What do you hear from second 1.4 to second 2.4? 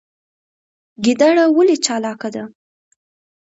ولې چالاکه